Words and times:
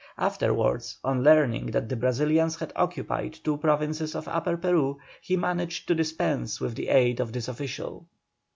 Afterwards, 0.17 0.97
on 1.03 1.21
learning 1.21 1.67
that 1.67 1.87
the 1.87 1.95
Brazilians 1.95 2.55
had 2.55 2.73
occupied 2.75 3.33
two 3.43 3.57
provinces 3.57 4.15
of 4.15 4.27
Upper 4.27 4.57
Peru, 4.57 4.97
he 5.21 5.37
managed 5.37 5.87
to 5.89 5.93
dispense 5.93 6.59
with 6.59 6.73
the 6.73 6.87
aid 6.89 7.19
of 7.19 7.31
this 7.33 7.47
official. 7.47 8.07